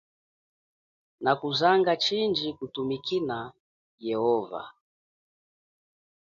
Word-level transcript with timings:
Nakuzanga 1.23 1.91
chindji 2.03 2.47
kutumikina 2.57 3.37
yehova. 4.07 4.61